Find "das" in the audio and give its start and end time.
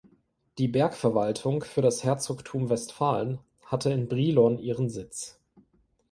1.83-2.03